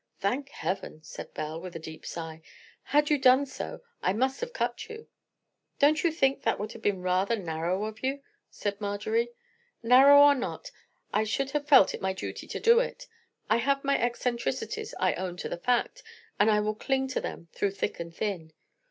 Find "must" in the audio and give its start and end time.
4.13-4.41